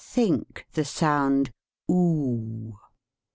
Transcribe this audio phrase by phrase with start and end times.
[0.03, 1.51] Think the sound
[1.87, 2.73] 66.